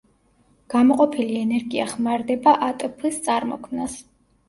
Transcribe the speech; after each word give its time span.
გამოყოფილი 0.73 1.37
ენერგია 1.43 1.87
ხმარდება 1.93 2.57
ატფ-ის 2.73 3.25
წარმოქმნას. 3.31 4.05